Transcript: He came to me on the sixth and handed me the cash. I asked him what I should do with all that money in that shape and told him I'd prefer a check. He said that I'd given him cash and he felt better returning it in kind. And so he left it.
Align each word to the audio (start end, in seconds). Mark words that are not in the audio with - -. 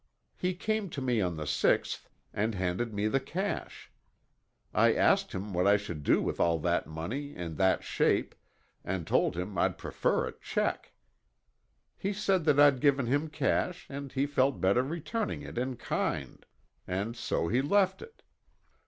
He 0.35 0.55
came 0.55 0.89
to 0.97 0.99
me 0.99 1.21
on 1.21 1.35
the 1.35 1.45
sixth 1.45 2.09
and 2.33 2.55
handed 2.55 2.91
me 2.91 3.07
the 3.07 3.19
cash. 3.19 3.91
I 4.73 4.95
asked 4.95 5.31
him 5.31 5.53
what 5.53 5.67
I 5.67 5.77
should 5.77 6.01
do 6.01 6.23
with 6.23 6.39
all 6.39 6.57
that 6.61 6.87
money 6.87 7.35
in 7.35 7.53
that 7.57 7.83
shape 7.83 8.33
and 8.83 9.05
told 9.05 9.37
him 9.37 9.59
I'd 9.59 9.77
prefer 9.77 10.25
a 10.25 10.31
check. 10.39 10.93
He 11.95 12.13
said 12.13 12.45
that 12.45 12.59
I'd 12.59 12.81
given 12.81 13.05
him 13.05 13.29
cash 13.29 13.85
and 13.91 14.11
he 14.11 14.25
felt 14.25 14.59
better 14.59 14.81
returning 14.81 15.43
it 15.43 15.59
in 15.59 15.75
kind. 15.77 16.47
And 16.87 17.15
so 17.15 17.47
he 17.47 17.61
left 17.61 18.01
it. 18.01 18.23